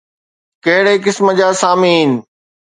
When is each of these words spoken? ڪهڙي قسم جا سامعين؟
ڪهڙي 0.63 0.95
قسم 1.05 1.25
جا 1.39 1.47
سامعين؟ 1.61 2.09